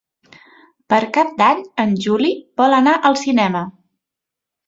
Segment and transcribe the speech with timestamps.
[0.93, 3.65] Per Cap d'Any en Juli vol anar al cinema.